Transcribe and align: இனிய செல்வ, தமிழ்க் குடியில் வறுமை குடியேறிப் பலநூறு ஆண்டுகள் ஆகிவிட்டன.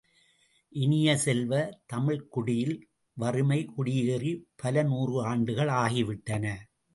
இனிய 0.69 1.17
செல்வ, 1.17 1.81
தமிழ்க் 1.85 2.31
குடியில் 2.31 2.89
வறுமை 3.17 3.65
குடியேறிப் 3.65 4.47
பலநூறு 4.55 5.23
ஆண்டுகள் 5.25 5.67
ஆகிவிட்டன. 5.67 6.55